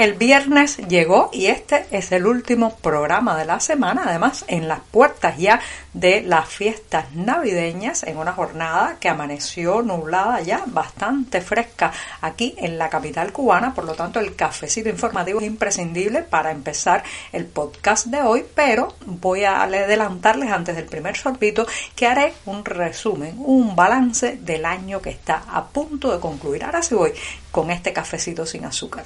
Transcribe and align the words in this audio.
El 0.00 0.14
viernes 0.14 0.78
llegó 0.88 1.28
y 1.30 1.48
este 1.48 1.84
es 1.90 2.10
el 2.10 2.24
último 2.24 2.74
programa 2.76 3.36
de 3.36 3.44
la 3.44 3.60
semana, 3.60 4.04
además 4.06 4.46
en 4.48 4.66
las 4.66 4.80
puertas 4.80 5.36
ya 5.36 5.60
de 5.92 6.22
las 6.22 6.48
fiestas 6.48 7.14
navideñas, 7.14 8.04
en 8.04 8.16
una 8.16 8.32
jornada 8.32 8.96
que 8.98 9.10
amaneció 9.10 9.82
nublada 9.82 10.40
ya, 10.40 10.62
bastante 10.64 11.42
fresca 11.42 11.92
aquí 12.22 12.54
en 12.56 12.78
la 12.78 12.88
capital 12.88 13.30
cubana, 13.30 13.74
por 13.74 13.84
lo 13.84 13.92
tanto 13.92 14.20
el 14.20 14.34
cafecito 14.34 14.88
informativo 14.88 15.38
es 15.38 15.46
imprescindible 15.46 16.22
para 16.22 16.50
empezar 16.50 17.04
el 17.30 17.44
podcast 17.44 18.06
de 18.06 18.22
hoy, 18.22 18.46
pero 18.54 18.94
voy 19.04 19.44
a 19.44 19.64
adelantarles 19.64 20.50
antes 20.50 20.76
del 20.76 20.86
primer 20.86 21.14
sorbito 21.14 21.66
que 21.94 22.06
haré 22.06 22.32
un 22.46 22.64
resumen, 22.64 23.34
un 23.36 23.76
balance 23.76 24.38
del 24.40 24.64
año 24.64 25.02
que 25.02 25.10
está 25.10 25.44
a 25.46 25.66
punto 25.66 26.10
de 26.10 26.20
concluir. 26.20 26.64
Ahora 26.64 26.82
sí 26.82 26.94
voy 26.94 27.12
con 27.50 27.70
este 27.70 27.92
cafecito 27.92 28.46
sin 28.46 28.64
azúcar. 28.64 29.04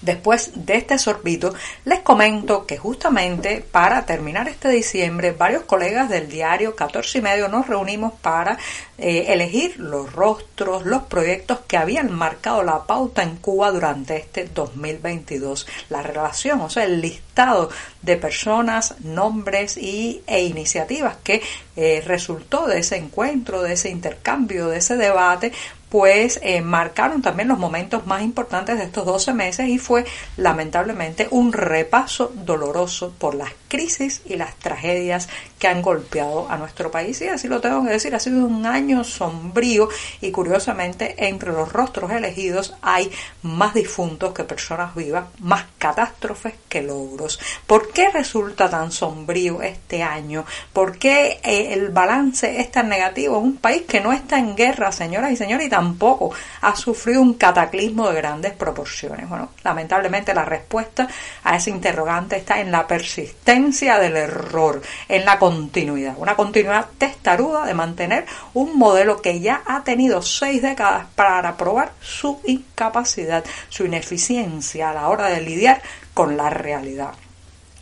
Después 0.00 0.52
de 0.54 0.76
este 0.76 0.98
sorbito, 0.98 1.54
les 1.84 2.00
comento 2.00 2.66
que 2.66 2.78
justamente 2.78 3.64
para 3.70 4.06
terminar 4.06 4.48
este 4.48 4.68
diciembre, 4.68 5.32
varios 5.32 5.64
colegas 5.64 6.08
del 6.08 6.28
diario 6.28 6.76
14 6.76 7.18
y 7.18 7.22
medio 7.22 7.48
nos 7.48 7.66
reunimos 7.66 8.12
para 8.14 8.58
eh, 8.96 9.26
elegir 9.28 9.78
los 9.78 10.12
rostros, 10.12 10.84
los 10.86 11.02
proyectos 11.04 11.60
que 11.66 11.76
habían 11.76 12.12
marcado 12.12 12.62
la 12.62 12.84
pauta 12.84 13.22
en 13.22 13.36
Cuba 13.36 13.70
durante 13.72 14.16
este 14.16 14.44
2022. 14.44 15.66
La 15.88 16.02
relación, 16.02 16.60
o 16.60 16.70
sea, 16.70 16.84
el 16.84 17.00
listado 17.00 17.70
de 18.02 18.16
personas, 18.16 18.94
nombres 19.00 19.76
y, 19.76 20.22
e 20.26 20.44
iniciativas 20.44 21.16
que 21.22 21.42
eh, 21.76 22.02
resultó 22.04 22.66
de 22.66 22.80
ese 22.80 22.96
encuentro, 22.96 23.62
de 23.62 23.74
ese 23.74 23.90
intercambio, 23.90 24.68
de 24.68 24.78
ese 24.78 24.96
debate, 24.96 25.52
pues 25.88 26.38
eh, 26.42 26.60
marcaron 26.60 27.22
también 27.22 27.48
los 27.48 27.58
momentos 27.58 28.06
más 28.06 28.22
importantes 28.22 28.78
de 28.78 28.84
estos 28.84 29.06
12 29.06 29.32
meses 29.32 29.68
y 29.68 29.78
fue 29.78 30.04
lamentablemente 30.36 31.28
un 31.30 31.52
repaso 31.52 32.32
doloroso 32.34 33.14
por 33.18 33.34
las 33.34 33.52
crisis 33.68 34.22
y 34.24 34.36
las 34.36 34.54
tragedias 34.56 35.28
que 35.58 35.68
han 35.68 35.82
golpeado 35.82 36.50
a 36.50 36.56
nuestro 36.56 36.90
país. 36.90 37.20
Y 37.20 37.28
así 37.28 37.48
lo 37.48 37.60
tengo 37.60 37.84
que 37.84 37.90
decir, 37.90 38.14
ha 38.14 38.20
sido 38.20 38.44
un 38.44 38.66
año 38.66 39.04
sombrío 39.04 39.88
y 40.20 40.30
curiosamente 40.30 41.14
entre 41.28 41.52
los 41.52 41.72
rostros 41.72 42.10
elegidos 42.12 42.74
hay 42.82 43.10
más 43.42 43.74
difuntos 43.74 44.32
que 44.32 44.44
personas 44.44 44.94
vivas, 44.94 45.26
más 45.40 45.64
catástrofes 45.78 46.54
que 46.68 46.82
logros. 46.82 47.38
¿Por 47.66 47.92
qué 47.92 48.10
resulta 48.10 48.68
tan 48.68 48.92
sombrío 48.92 49.62
este 49.62 50.02
año? 50.02 50.44
¿Por 50.72 50.98
qué 50.98 51.40
eh, 51.42 51.72
el 51.72 51.88
balance 51.88 52.60
es 52.60 52.70
tan 52.70 52.88
negativo 52.88 53.38
en 53.38 53.44
un 53.44 53.56
país 53.56 53.82
que 53.82 54.00
no 54.00 54.12
está 54.12 54.38
en 54.38 54.56
guerra, 54.56 54.92
señoras 54.92 55.32
y 55.32 55.36
señores, 55.36 55.68
tampoco 55.78 56.32
ha 56.62 56.74
sufrido 56.74 57.22
un 57.22 57.34
cataclismo 57.34 58.08
de 58.08 58.16
grandes 58.16 58.52
proporciones? 58.52 59.28
Bueno, 59.28 59.50
lamentablemente 59.62 60.34
la 60.34 60.44
respuesta 60.44 61.06
a 61.44 61.54
ese 61.54 61.70
interrogante 61.70 62.36
está 62.36 62.58
en 62.58 62.72
la 62.72 62.84
persistencia 62.84 63.96
del 64.00 64.16
error, 64.16 64.82
en 65.08 65.24
la 65.24 65.38
continuidad, 65.38 66.14
una 66.16 66.34
continuidad 66.34 66.86
testaruda 66.98 67.64
de 67.64 67.74
mantener 67.74 68.26
un 68.54 68.76
modelo 68.76 69.22
que 69.22 69.38
ya 69.38 69.62
ha 69.66 69.84
tenido 69.84 70.20
seis 70.20 70.62
décadas 70.62 71.06
para 71.14 71.56
probar 71.56 71.92
su 72.00 72.40
incapacidad, 72.44 73.44
su 73.68 73.84
ineficiencia 73.84 74.90
a 74.90 74.94
la 74.94 75.08
hora 75.08 75.28
de 75.28 75.42
lidiar 75.42 75.80
con 76.12 76.36
la 76.36 76.50
realidad. 76.50 77.12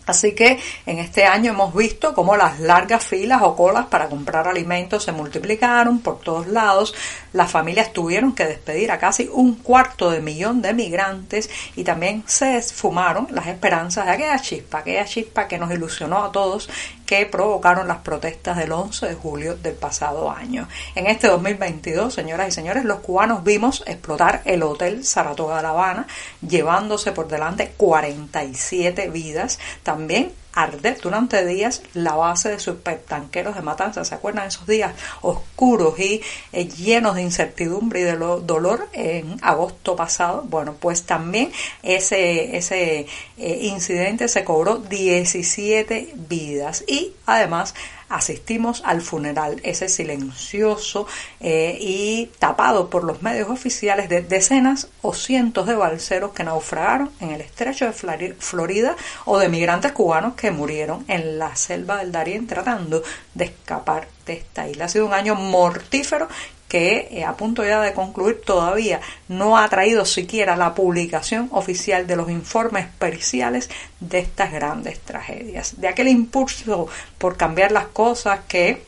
Así 0.07 0.35
que 0.37 0.61
en 0.87 1.01
este 1.01 1.25
año 1.25 1.51
hemos 1.51 1.75
visto 1.75 2.15
cómo 2.15 2.37
las 2.37 2.61
largas 2.61 3.05
filas 3.05 3.43
o 3.43 3.57
colas 3.57 3.87
para 3.87 4.09
comprar 4.09 4.47
alimentos 4.47 5.03
se 5.03 5.11
multiplicaron 5.11 5.99
por 5.99 6.21
todos 6.21 6.47
lados, 6.47 6.95
las 7.37 7.51
familias 7.51 7.93
tuvieron 7.93 8.35
que 8.35 8.47
despedir 8.47 8.91
a 8.91 8.99
casi 8.99 9.29
un 9.31 9.57
cuarto 9.57 10.11
de 10.11 10.21
millón 10.21 10.63
de 10.63 10.73
migrantes 10.73 11.51
y 11.77 11.85
también 11.85 12.25
se 12.27 12.57
esfumaron 12.57 13.29
las 13.31 13.47
esperanzas 13.47 14.07
de 14.07 14.13
aquella 14.13 14.39
chispa, 14.39 14.79
aquella 14.79 15.05
chispa 15.05 15.47
que 15.47 15.59
nos 15.59 15.71
ilusionó 15.71 16.25
a 16.25 16.33
todos 16.33 16.71
que 17.05 17.27
provocaron 17.27 17.89
las 17.89 17.99
protestas 17.99 18.57
del 18.57 18.73
11 18.73 19.07
de 19.07 19.15
julio 19.15 19.57
del 19.57 19.75
pasado 19.75 20.31
año. 20.31 20.67
En 20.95 21.07
este 21.07 21.29
2022, 21.29 22.13
señoras 22.13 22.49
y 22.49 22.53
señores, 22.53 22.85
los 22.85 23.01
cubanos 23.01 23.45
vimos 23.45 23.85
explotar 23.87 24.41
el 24.47 24.63
Hotel 24.63 25.05
Saratoga 25.05 25.59
de 25.59 25.63
La 25.63 25.69
Habana, 25.71 26.07
llevándose 26.41 27.13
por 27.13 27.29
delante 27.29 27.75
47 27.77 29.11
vidas. 29.11 29.59
También 29.83 30.33
arder 30.57 30.99
durante 31.01 31.45
días 31.47 31.83
la 31.95 32.15
base 32.15 32.49
de 32.49 32.59
sus 32.59 32.77
tanqueros 33.07 33.55
de 33.55 33.63
matanza. 33.63 34.05
¿Se 34.05 34.15
acuerdan 34.15 34.49
esos 34.49 34.67
días 34.67 34.93
oscuros 35.21 35.99
y 36.01 36.23
eh, 36.53 36.67
llenos 36.67 37.15
de 37.15 37.23
incertidumbre 37.23 38.01
y 38.01 38.05
de 38.05 38.17
dolor 38.17 38.89
en 38.93 39.37
agosto 39.43 39.95
pasado? 39.95 40.45
Bueno, 40.49 40.75
pues 40.81 41.05
también 41.05 41.53
ese, 41.83 42.57
ese 42.57 43.07
eh, 43.37 43.59
incidente 43.63 44.29
se 44.29 44.45
cobró 44.45 44.79
17 44.79 46.15
vidas 46.15 46.85
y 46.89 47.13
además 47.27 47.75
asistimos 48.09 48.83
al 48.85 49.03
funeral, 49.03 49.61
ese 49.63 49.89
silencioso 49.89 51.07
eh, 51.41 51.77
y 51.81 52.31
tapado 52.39 52.89
por 52.91 53.05
los 53.05 53.23
medios 53.23 53.49
oficiales 53.49 54.09
de 54.09 54.23
decenas 54.23 54.89
o 55.03 55.15
cientos 55.15 55.67
de 55.67 55.75
balseros 55.75 56.33
que 56.33 56.45
naufragaron 56.45 57.11
en 57.21 57.31
el 57.31 57.41
estrecho 57.41 57.87
de 57.87 58.35
Florida 58.39 58.97
o 59.25 59.39
de 59.39 59.49
migrantes 59.49 59.93
cubanos 59.93 60.35
que 60.35 60.51
murieron 60.51 61.05
en 61.09 61.39
la 61.39 61.57
selva 61.57 61.99
del 61.99 62.13
Darién 62.13 62.47
tratando 62.47 63.03
de 63.35 63.47
escapar 63.47 64.09
de 64.25 64.35
esta 64.35 64.69
isla. 64.69 64.87
Ha 64.87 64.89
sido 64.89 65.07
un 65.07 65.15
año 65.15 65.35
mortífero 65.35 66.29
que 66.69 67.09
eh, 67.11 67.25
a 67.25 67.37
punto 67.37 67.65
ya 67.65 67.81
de 67.81 67.93
concluir 67.93 68.41
todavía 68.45 69.01
no 69.29 69.57
ha 69.57 69.69
traído 69.69 70.05
siquiera 70.05 70.57
la 70.57 70.75
publicación 70.75 71.49
oficial 71.53 72.07
de 72.07 72.17
los 72.17 72.31
informes 72.31 72.87
periciales 72.99 73.71
de 74.01 74.19
estas 74.19 74.53
grandes 74.53 75.01
tragedias. 75.01 75.81
De 75.81 75.89
aquel 75.89 76.09
impulso 76.09 76.89
por 77.19 77.37
cambiar 77.37 77.73
las 77.73 77.87
cosas 77.87 78.41
que 78.49 78.83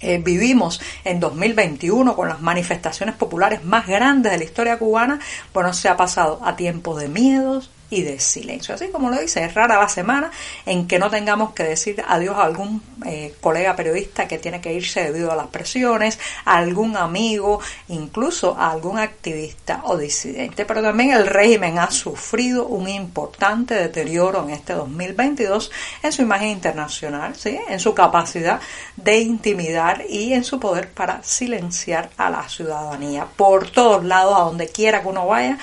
eh, 0.00 0.18
vivimos 0.18 0.80
en 1.04 1.18
2021 1.18 2.14
con 2.14 2.28
las 2.28 2.40
manifestaciones 2.40 3.16
populares 3.16 3.64
más 3.64 3.86
grandes 3.86 4.30
de 4.30 4.38
la 4.38 4.44
historia 4.44 4.78
cubana, 4.78 5.18
bueno, 5.52 5.72
se 5.72 5.88
ha 5.88 5.96
pasado 5.96 6.40
a 6.44 6.54
tiempos 6.54 7.00
de 7.00 7.08
miedos, 7.08 7.70
y 7.90 8.02
de 8.02 8.18
silencio. 8.18 8.74
Así 8.74 8.88
como 8.88 9.10
lo 9.10 9.20
dice, 9.20 9.44
es 9.44 9.54
rara 9.54 9.78
la 9.78 9.88
semana 9.88 10.30
en 10.66 10.86
que 10.86 10.98
no 10.98 11.10
tengamos 11.10 11.52
que 11.54 11.64
decir 11.64 12.02
adiós 12.06 12.36
a 12.36 12.44
algún 12.44 12.82
eh, 13.06 13.34
colega 13.40 13.76
periodista 13.76 14.28
que 14.28 14.38
tiene 14.38 14.60
que 14.60 14.72
irse 14.72 15.04
debido 15.04 15.32
a 15.32 15.36
las 15.36 15.46
presiones, 15.46 16.18
a 16.44 16.58
algún 16.58 16.96
amigo, 16.96 17.60
incluso 17.88 18.56
a 18.58 18.70
algún 18.70 18.98
activista 18.98 19.82
o 19.84 19.96
disidente. 19.96 20.64
Pero 20.64 20.82
también 20.82 21.12
el 21.12 21.26
régimen 21.26 21.78
ha 21.78 21.90
sufrido 21.90 22.66
un 22.66 22.88
importante 22.88 23.74
deterioro 23.74 24.44
en 24.44 24.50
este 24.50 24.74
2022 24.74 25.70
en 26.02 26.12
su 26.12 26.22
imagen 26.22 26.48
internacional, 26.48 27.34
¿sí? 27.36 27.58
en 27.68 27.80
su 27.80 27.94
capacidad 27.94 28.60
de 28.96 29.18
intimidar 29.20 30.04
y 30.08 30.32
en 30.32 30.44
su 30.44 30.60
poder 30.60 30.90
para 30.90 31.22
silenciar 31.22 32.10
a 32.16 32.30
la 32.30 32.48
ciudadanía. 32.48 33.26
Por 33.36 33.70
todos 33.70 34.04
lados, 34.04 34.36
a 34.36 34.44
donde 34.44 34.68
quiera 34.68 35.02
que 35.02 35.08
uno 35.08 35.26
vaya, 35.26 35.58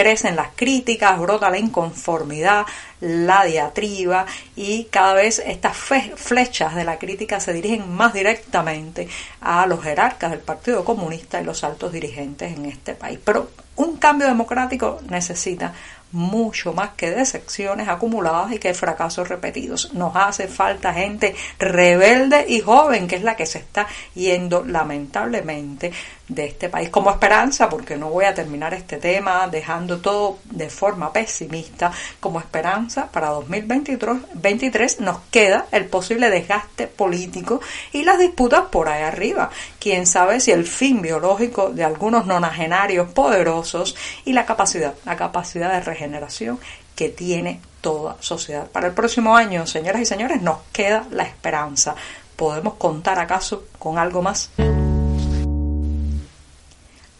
crecen 0.00 0.34
las 0.34 0.48
críticas, 0.56 1.18
brota 1.18 1.50
la 1.50 1.58
inconformidad, 1.58 2.64
la 3.00 3.44
diatriba 3.44 4.24
y 4.56 4.84
cada 4.84 5.12
vez 5.12 5.42
estas 5.44 5.76
flechas 5.76 6.74
de 6.74 6.84
la 6.84 6.98
crítica 6.98 7.38
se 7.38 7.52
dirigen 7.52 7.92
más 7.92 8.14
directamente 8.14 9.08
a 9.42 9.66
los 9.66 9.82
jerarcas 9.82 10.30
del 10.30 10.40
Partido 10.40 10.86
Comunista 10.86 11.38
y 11.38 11.44
los 11.44 11.64
altos 11.64 11.92
dirigentes 11.92 12.56
en 12.56 12.64
este 12.64 12.94
país. 12.94 13.18
Pero 13.22 13.50
un 13.76 13.98
cambio 13.98 14.26
democrático 14.26 15.00
necesita 15.10 15.74
mucho 16.12 16.72
más 16.72 16.90
que 16.90 17.10
decepciones 17.10 17.88
acumuladas 17.88 18.52
y 18.52 18.58
que 18.58 18.74
fracasos 18.74 19.28
repetidos. 19.28 19.92
Nos 19.94 20.14
hace 20.16 20.48
falta 20.48 20.92
gente 20.92 21.34
rebelde 21.58 22.46
y 22.48 22.60
joven, 22.60 23.08
que 23.08 23.16
es 23.16 23.22
la 23.22 23.36
que 23.36 23.46
se 23.46 23.58
está 23.58 23.86
yendo 24.14 24.64
lamentablemente 24.64 25.92
de 26.30 26.46
este 26.46 26.68
país 26.68 26.90
como 26.90 27.10
esperanza, 27.10 27.68
porque 27.68 27.96
no 27.96 28.08
voy 28.08 28.24
a 28.24 28.34
terminar 28.34 28.72
este 28.72 28.98
tema 28.98 29.48
dejando 29.48 29.98
todo 29.98 30.38
de 30.44 30.70
forma 30.70 31.12
pesimista, 31.12 31.90
como 32.20 32.38
esperanza 32.38 33.10
para 33.10 33.28
2023 33.28 35.00
nos 35.00 35.18
queda 35.30 35.66
el 35.72 35.86
posible 35.86 36.30
desgaste 36.30 36.86
político 36.86 37.60
y 37.92 38.04
las 38.04 38.18
disputas 38.18 38.62
por 38.70 38.88
ahí 38.88 39.02
arriba. 39.02 39.50
Quién 39.78 40.06
sabe 40.06 40.40
si 40.40 40.52
el 40.52 40.64
fin 40.66 41.02
biológico 41.02 41.70
de 41.70 41.84
algunos 41.84 42.26
nonagenarios 42.26 43.10
poderosos 43.12 43.96
y 44.24 44.32
la 44.32 44.46
capacidad, 44.46 44.94
la 45.04 45.16
capacidad 45.16 45.72
de 45.72 45.80
regeneración 46.00 46.58
que 46.94 47.08
tiene 47.08 47.60
toda 47.80 48.16
sociedad. 48.20 48.70
Para 48.70 48.88
el 48.88 48.94
próximo 48.94 49.36
año, 49.36 49.66
señoras 49.66 50.02
y 50.02 50.06
señores, 50.06 50.42
nos 50.42 50.58
queda 50.72 51.06
la 51.10 51.24
esperanza. 51.24 51.94
¿Podemos 52.36 52.74
contar 52.74 53.18
acaso 53.18 53.64
con 53.78 53.98
algo 53.98 54.22
más? 54.22 54.50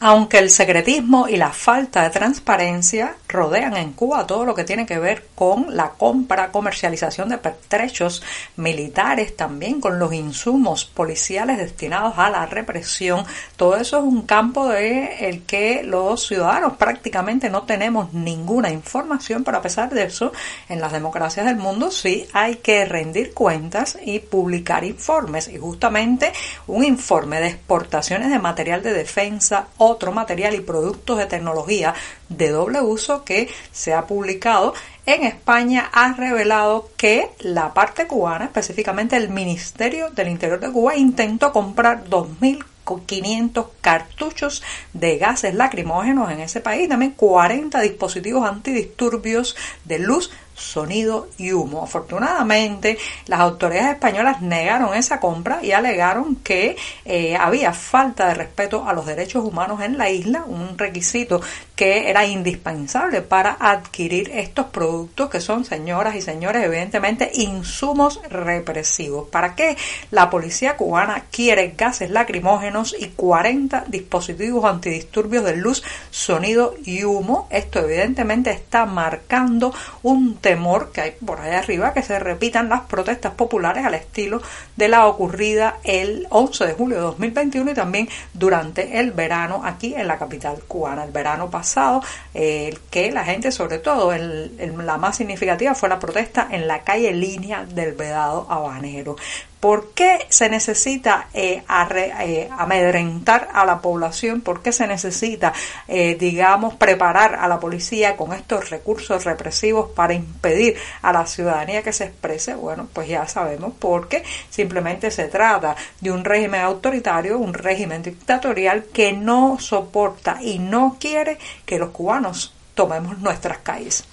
Aunque 0.03 0.39
el 0.39 0.49
secretismo 0.49 1.29
y 1.29 1.37
la 1.37 1.53
falta 1.53 2.03
de 2.03 2.09
transparencia 2.09 3.17
rodean 3.29 3.77
en 3.77 3.93
Cuba 3.93 4.27
todo 4.27 4.47
lo 4.47 4.55
que 4.55 4.65
tiene 4.65 4.87
que 4.87 4.99
ver 4.99 5.27
con 5.35 5.77
la 5.77 5.91
compra, 5.91 6.51
comercialización 6.51 7.29
de 7.29 7.37
pertrechos 7.37 8.23
militares, 8.57 9.37
también 9.37 9.79
con 9.79 9.99
los 9.99 10.15
insumos 10.15 10.87
policiales 10.87 11.59
destinados 11.59 12.15
a 12.17 12.31
la 12.31 12.47
represión, 12.47 13.27
todo 13.57 13.77
eso 13.77 13.99
es 13.99 14.05
un 14.05 14.23
campo 14.23 14.69
de 14.69 15.29
el 15.29 15.43
que 15.43 15.83
los 15.83 16.27
ciudadanos 16.27 16.79
prácticamente 16.79 17.51
no 17.51 17.65
tenemos 17.65 18.15
ninguna 18.15 18.71
información, 18.71 19.45
pero 19.45 19.59
a 19.59 19.63
pesar 19.63 19.91
de 19.91 20.05
eso, 20.05 20.33
en 20.71 20.81
las 20.81 20.93
democracias 20.93 21.45
del 21.45 21.57
mundo 21.57 21.91
sí 21.91 22.27
hay 22.33 22.57
que 22.57 22.87
rendir 22.87 23.35
cuentas 23.35 23.99
y 24.03 24.21
publicar 24.21 24.83
informes. 24.83 25.47
Y 25.49 25.59
justamente 25.59 26.33
un 26.69 26.85
informe 26.85 27.39
de 27.39 27.49
exportaciones 27.49 28.31
de 28.31 28.39
material 28.39 28.83
de 28.83 28.95
defensa 28.95 29.67
o 29.77 29.90
otro 29.91 30.13
material 30.13 30.55
y 30.55 30.61
productos 30.61 31.19
de 31.19 31.27
tecnología 31.27 31.95
de 32.29 32.51
doble 32.51 32.81
uso 32.81 33.25
que 33.25 33.49
se 33.73 33.93
ha 33.93 34.07
publicado 34.07 34.75
en 35.07 35.25
España 35.25 35.91
ha 35.93 36.13
revelado 36.13 36.91
que 36.97 37.31
la 37.41 37.75
parte 37.75 38.07
cubana, 38.07 38.45
específicamente 38.45 39.17
el 39.17 39.29
Ministerio 39.29 40.11
del 40.11 40.29
Interior 40.29 40.61
de 40.61 40.71
Cuba, 40.71 40.97
intentó 40.97 41.53
comprar 41.53 42.05
2.500 42.05 43.67
cartuchos 43.81 44.63
de 44.93 45.19
gases 45.19 45.55
lacrimógenos 45.55 46.31
en 46.31 46.41
ese 46.41 46.61
país, 46.61 46.89
también 46.89 47.13
40 47.13 47.81
dispositivos 47.81 48.49
antidisturbios 48.49 49.57
de 49.85 49.99
luz 49.99 50.31
sonido 50.61 51.29
y 51.39 51.53
humo. 51.53 51.83
Afortunadamente, 51.83 52.99
las 53.27 53.41
autoridades 53.41 53.95
españolas 53.95 54.43
negaron 54.43 54.95
esa 54.95 55.19
compra 55.19 55.61
y 55.63 55.73
alegaron 55.73 56.37
que 56.37 56.77
eh, 57.05 57.37
había 57.37 57.73
falta 57.73 58.29
de 58.29 58.35
respeto 58.35 58.87
a 58.87 58.93
los 58.93 59.07
derechos 59.07 59.45
humanos 59.45 59.81
en 59.83 59.97
la 59.99 60.11
isla, 60.11 60.45
un 60.47 60.77
requisito 60.77 61.41
que 61.75 62.11
era 62.11 62.27
indispensable 62.27 63.23
para 63.23 63.57
adquirir 63.59 64.31
estos 64.35 64.67
productos 64.67 65.31
que 65.31 65.41
son, 65.41 65.65
señoras 65.65 66.15
y 66.15 66.21
señores, 66.21 66.63
evidentemente 66.63 67.31
insumos 67.35 68.21
represivos. 68.29 69.29
¿Para 69.29 69.55
qué 69.55 69.77
la 70.11 70.29
policía 70.29 70.77
cubana 70.77 71.25
quiere 71.31 71.75
gases 71.77 72.11
lacrimógenos 72.11 72.95
y 72.99 73.09
40 73.09 73.85
dispositivos 73.89 74.65
antidisturbios 74.65 75.45
de 75.45 75.57
luz, 75.57 75.83
sonido 76.11 76.75
y 76.85 77.05
humo? 77.05 77.49
Esto 77.51 77.81
evidentemente 77.81 78.51
está 78.51 78.85
marcando 78.85 79.73
un 80.03 80.37
temor 80.51 80.91
que 80.91 81.01
hay 81.01 81.11
por 81.25 81.41
ahí 81.41 81.53
arriba 81.53 81.95
que 81.95 82.03
se 82.03 82.19
repitan 82.19 82.69
las 82.69 82.81
protestas 82.81 83.35
populares 83.35 83.85
al 83.87 83.95
estilo 83.95 84.43
de 84.75 84.89
la 84.89 85.07
ocurrida 85.07 85.77
el 85.85 86.27
11 86.29 86.67
de 86.67 86.73
julio 86.73 86.97
de 86.97 87.03
2021 87.03 87.71
y 87.71 87.75
también 87.75 88.09
durante 88.35 88.99
el 88.99 89.13
verano 89.13 89.63
aquí 89.65 89.95
en 89.95 90.09
la 90.09 90.19
capital 90.19 90.59
cubana. 90.67 91.05
El 91.05 91.13
verano 91.13 91.49
pasado, 91.49 92.03
eh, 92.35 92.77
que 92.91 93.13
la 93.13 93.25
gente, 93.25 93.53
sobre 93.53 93.79
todo, 93.79 94.13
la 94.13 94.99
más 94.99 95.19
significativa 95.19 95.73
fue 95.77 95.89
la 95.89 96.01
protesta 96.01 96.49
en 96.51 96.67
la 96.67 96.81
calle 96.81 97.13
línea 97.13 97.65
del 97.65 97.93
Vedado 97.93 98.49
Habanero. 98.51 99.15
¿Por 99.61 99.91
qué 99.93 100.27
se 100.31 100.49
necesita 100.49 101.29
eh, 101.35 101.63
eh, 101.69 102.49
amedrentar 102.51 103.51
a 103.53 103.67
la 103.67 103.83
población? 103.83 104.41
¿Por 104.41 104.63
qué 104.63 104.73
se 104.73 104.87
necesita, 104.87 105.53
eh, 105.87 106.17
digamos, 106.19 106.77
preparar 106.77 107.35
a 107.35 107.47
la 107.47 107.61
policía 107.61 108.17
con 108.17 108.33
estos 108.33 108.71
recursos 108.71 109.25
represivos 109.25 109.91
para 109.91 110.15
impedir 110.15 110.77
a 111.03 111.13
la 111.13 111.27
ciudadanía 111.27 111.83
que 111.83 111.93
se 111.93 112.05
exprese? 112.05 112.55
Bueno, 112.55 112.89
pues 112.91 113.09
ya 113.09 113.29
sabemos, 113.29 113.75
porque 113.79 114.25
simplemente 114.49 115.11
se 115.11 115.29
trata 115.29 115.77
de 116.01 116.11
un 116.11 116.25
régimen 116.25 116.63
autoritario, 116.63 117.39
un 117.39 117.53
régimen 117.53 118.03
dictatorial 118.03 118.85
que 118.85 119.13
no 119.13 119.59
soporta 119.61 120.39
y 120.41 120.59
no 120.59 120.97
quiere 120.99 121.37
que 121.67 121.79
los 121.79 121.91
cubanos 121.91 122.55
tomemos 122.75 123.19
nuestras 123.19 123.59
calles. 123.59 124.05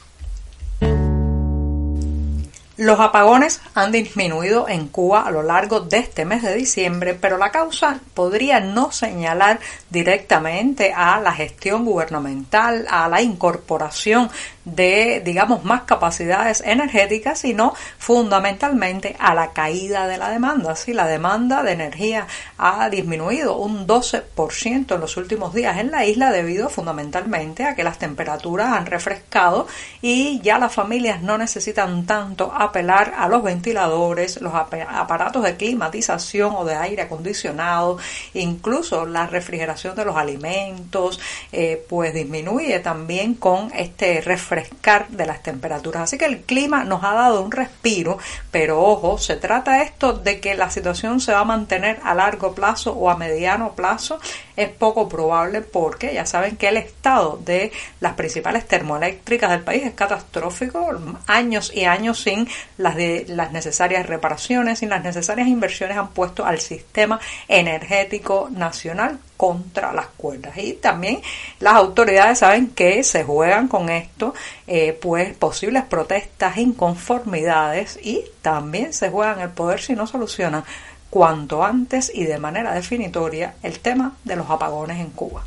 Los 2.77 2.99
apagones 2.99 3.59
han 3.73 3.91
disminuido 3.91 4.69
en 4.69 4.87
Cuba 4.87 5.21
a 5.21 5.31
lo 5.31 5.41
largo 5.41 5.79
de 5.79 5.97
este 5.97 6.25
mes 6.25 6.43
de 6.43 6.53
diciembre, 6.53 7.15
pero 7.15 7.39
la 7.39 7.49
causa 7.49 7.99
podría 8.13 8.59
no 8.59 8.91
señalar 8.91 9.59
directamente 9.89 10.93
a 10.95 11.19
la 11.19 11.33
gestión 11.33 11.85
gubernamental, 11.85 12.85
a 12.87 13.09
la 13.09 13.23
incorporación 13.23 14.29
de, 14.63 15.23
digamos, 15.25 15.63
más 15.63 15.83
capacidades 15.83 16.61
energéticas, 16.61 17.39
sino 17.39 17.73
fundamentalmente 17.97 19.15
a 19.17 19.33
la 19.33 19.53
caída 19.53 20.07
de 20.07 20.19
la 20.19 20.29
demanda. 20.29 20.75
Si 20.75 20.93
la 20.93 21.07
demanda 21.07 21.63
de 21.63 21.71
energía 21.71 22.27
ha 22.59 22.89
disminuido 22.89 23.57
un 23.57 23.87
12% 23.87 24.93
en 24.93 25.01
los 25.01 25.17
últimos 25.17 25.53
días 25.55 25.77
en 25.77 25.89
la 25.89 26.05
isla 26.05 26.31
debido 26.31 26.69
fundamentalmente 26.69 27.63
a 27.63 27.75
que 27.75 27.83
las 27.83 27.97
temperaturas 27.97 28.73
han 28.73 28.85
refrescado 28.85 29.67
y 30.01 30.41
ya 30.41 30.59
las 30.59 30.75
familias 30.75 31.23
no 31.23 31.39
necesitan 31.39 32.05
tanto 32.05 32.51
apelar 32.67 33.13
a 33.17 33.27
los 33.27 33.43
ventiladores, 33.43 34.41
los 34.41 34.53
aparatos 34.53 35.43
de 35.43 35.57
climatización 35.57 36.55
o 36.55 36.65
de 36.65 36.75
aire 36.75 37.03
acondicionado, 37.03 37.97
incluso 38.33 39.05
la 39.05 39.27
refrigeración 39.27 39.95
de 39.95 40.05
los 40.05 40.15
alimentos, 40.15 41.19
eh, 41.51 41.83
pues 41.89 42.13
disminuye 42.13 42.79
también 42.79 43.33
con 43.33 43.71
este 43.73 44.21
refrescamiento 44.21 44.77
de 45.09 45.25
las 45.25 45.43
temperaturas. 45.43 46.03
Así 46.03 46.17
que 46.17 46.25
el 46.25 46.41
clima 46.41 46.83
nos 46.83 47.03
ha 47.03 47.13
dado 47.13 47.41
un 47.41 47.51
respiro, 47.51 48.17
pero 48.51 48.81
ojo, 48.81 49.17
se 49.17 49.35
trata 49.35 49.81
esto 49.81 50.13
de 50.13 50.39
que 50.39 50.55
la 50.55 50.69
situación 50.69 51.19
se 51.19 51.33
va 51.33 51.39
a 51.39 51.45
mantener 51.45 51.99
a 52.03 52.13
largo 52.13 52.53
plazo 52.53 52.93
o 52.93 53.09
a 53.09 53.17
mediano 53.17 53.73
plazo. 53.73 54.19
Es 54.57 54.69
poco 54.69 55.07
probable 55.07 55.61
porque 55.61 56.13
ya 56.13 56.25
saben 56.25 56.57
que 56.57 56.67
el 56.67 56.77
estado 56.77 57.39
de 57.45 57.71
las 58.01 58.15
principales 58.15 58.67
termoeléctricas 58.67 59.51
del 59.51 59.61
país 59.61 59.83
es 59.85 59.93
catastrófico, 59.93 60.89
años 61.27 61.71
y 61.73 61.85
años 61.85 62.19
sin 62.21 62.47
las, 62.77 62.95
de, 62.95 63.25
las 63.29 63.53
necesarias 63.53 64.05
reparaciones, 64.05 64.79
sin 64.79 64.89
las 64.89 65.03
necesarias 65.03 65.47
inversiones 65.47 65.97
han 65.97 66.09
puesto 66.09 66.45
al 66.45 66.59
sistema 66.59 67.19
energético 67.47 68.49
nacional 68.51 69.19
contra 69.37 69.93
las 69.93 70.07
cuerdas. 70.07 70.57
Y 70.57 70.73
también 70.73 71.21
las 71.59 71.75
autoridades 71.75 72.39
saben 72.39 72.71
que 72.71 73.03
se 73.03 73.23
juegan 73.23 73.67
con 73.67 73.89
esto, 73.89 74.33
eh, 74.65 74.97
pues 74.99 75.35
posibles 75.35 75.83
protestas, 75.83 76.57
inconformidades 76.57 77.99
y 78.01 78.25
también 78.41 78.91
se 78.91 79.09
juegan 79.09 79.39
el 79.39 79.49
poder 79.49 79.79
si 79.79 79.93
no 79.93 80.07
solucionan 80.07 80.63
cuanto 81.09 81.63
antes 81.63 82.11
y 82.13 82.25
de 82.25 82.37
manera 82.37 82.73
definitoria 82.73 83.55
el 83.63 83.79
tema 83.79 84.13
de 84.23 84.35
los 84.35 84.49
apagones 84.49 84.99
en 84.99 85.09
Cuba. 85.11 85.43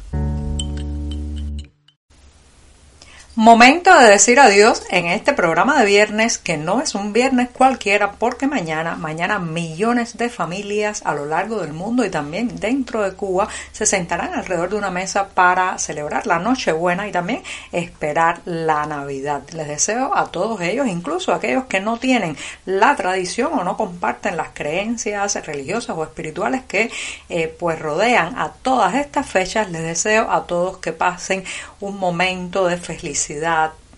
Momento 3.36 3.96
de 3.96 4.10
decir 4.10 4.40
adiós 4.40 4.82
en 4.90 5.06
este 5.06 5.32
programa 5.32 5.78
de 5.78 5.86
viernes, 5.86 6.36
que 6.36 6.56
no 6.56 6.82
es 6.82 6.96
un 6.96 7.12
viernes 7.12 7.48
cualquiera, 7.48 8.10
porque 8.10 8.48
mañana, 8.48 8.96
mañana 8.96 9.38
millones 9.38 10.18
de 10.18 10.28
familias 10.28 11.02
a 11.04 11.14
lo 11.14 11.26
largo 11.26 11.60
del 11.60 11.72
mundo 11.72 12.04
y 12.04 12.10
también 12.10 12.58
dentro 12.58 13.02
de 13.02 13.12
Cuba 13.12 13.46
se 13.70 13.86
sentarán 13.86 14.34
alrededor 14.34 14.70
de 14.70 14.76
una 14.78 14.90
mesa 14.90 15.28
para 15.28 15.78
celebrar 15.78 16.26
la 16.26 16.40
Nochebuena 16.40 17.06
y 17.06 17.12
también 17.12 17.44
esperar 17.70 18.40
la 18.46 18.84
Navidad. 18.86 19.42
Les 19.52 19.68
deseo 19.68 20.12
a 20.16 20.32
todos 20.32 20.60
ellos, 20.62 20.88
incluso 20.88 21.32
a 21.32 21.36
aquellos 21.36 21.66
que 21.66 21.78
no 21.78 21.98
tienen 21.98 22.36
la 22.66 22.96
tradición 22.96 23.52
o 23.52 23.62
no 23.62 23.76
comparten 23.76 24.36
las 24.36 24.48
creencias 24.54 25.36
religiosas 25.46 25.96
o 25.96 26.02
espirituales 26.02 26.62
que 26.66 26.90
eh, 27.28 27.46
pues 27.46 27.78
rodean 27.78 28.36
a 28.36 28.50
todas 28.50 28.96
estas 28.96 29.30
fechas, 29.30 29.70
les 29.70 29.82
deseo 29.82 30.28
a 30.32 30.48
todos 30.48 30.78
que 30.78 30.92
pasen 30.92 31.44
un 31.78 31.96
momento 31.96 32.66
de 32.66 32.76
felicidad 32.76 33.19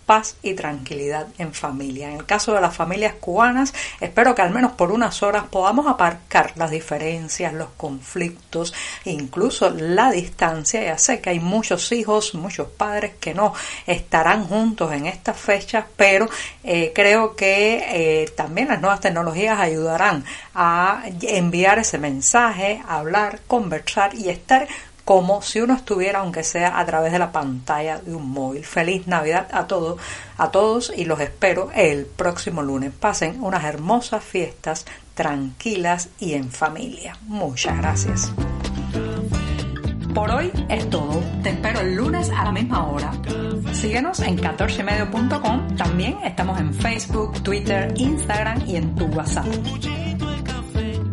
paz 0.06 0.36
y 0.42 0.54
tranquilidad 0.54 1.28
en 1.38 1.54
familia. 1.54 2.08
En 2.10 2.16
el 2.16 2.26
caso 2.26 2.52
de 2.52 2.60
las 2.60 2.74
familias 2.74 3.14
cubanas, 3.20 3.72
espero 4.00 4.34
que 4.34 4.42
al 4.42 4.50
menos 4.50 4.72
por 4.72 4.90
unas 4.90 5.22
horas 5.22 5.44
podamos 5.50 5.86
aparcar 5.86 6.52
las 6.56 6.70
diferencias, 6.70 7.52
los 7.52 7.68
conflictos, 7.76 8.74
incluso 9.04 9.70
la 9.70 10.10
distancia. 10.10 10.82
Ya 10.82 10.98
sé 10.98 11.20
que 11.20 11.30
hay 11.30 11.40
muchos 11.40 11.92
hijos, 11.92 12.34
muchos 12.34 12.68
padres 12.68 13.12
que 13.20 13.34
no 13.34 13.54
estarán 13.86 14.44
juntos 14.44 14.92
en 14.92 15.06
estas 15.06 15.36
fechas, 15.36 15.84
pero 15.96 16.28
eh, 16.64 16.92
creo 16.94 17.36
que 17.36 18.22
eh, 18.22 18.30
también 18.36 18.68
las 18.68 18.80
nuevas 18.80 19.00
tecnologías 19.00 19.60
ayudarán 19.60 20.24
a 20.54 21.04
enviar 21.22 21.78
ese 21.78 21.98
mensaje, 21.98 22.82
hablar, 22.88 23.40
conversar 23.46 24.14
y 24.14 24.28
estar 24.28 24.68
como 25.04 25.42
si 25.42 25.60
uno 25.60 25.74
estuviera, 25.74 26.20
aunque 26.20 26.44
sea 26.44 26.78
a 26.78 26.86
través 26.86 27.12
de 27.12 27.18
la 27.18 27.32
pantalla 27.32 27.98
de 27.98 28.14
un 28.14 28.30
móvil. 28.30 28.64
Feliz 28.64 29.06
Navidad 29.06 29.48
a 29.52 29.66
todos, 29.66 30.00
a 30.38 30.50
todos 30.50 30.92
y 30.96 31.04
los 31.04 31.20
espero 31.20 31.70
el 31.74 32.06
próximo 32.06 32.62
lunes. 32.62 32.92
Pasen 32.92 33.42
unas 33.42 33.64
hermosas 33.64 34.22
fiestas 34.22 34.84
tranquilas 35.14 36.08
y 36.18 36.34
en 36.34 36.50
familia. 36.50 37.16
Muchas 37.26 37.76
gracias. 37.78 38.32
Por 40.14 40.30
hoy 40.30 40.52
es 40.68 40.88
todo. 40.90 41.22
Te 41.42 41.50
espero 41.50 41.80
el 41.80 41.94
lunes 41.94 42.30
a 42.30 42.44
la 42.44 42.52
misma 42.52 42.86
hora. 42.86 43.12
Síguenos 43.72 44.20
en 44.20 44.38
14medio.com. 44.38 45.76
También 45.76 46.18
estamos 46.22 46.60
en 46.60 46.74
Facebook, 46.74 47.42
Twitter, 47.42 47.92
Instagram 47.96 48.62
y 48.68 48.76
en 48.76 48.94
tu 48.94 49.06
WhatsApp. 49.06 49.46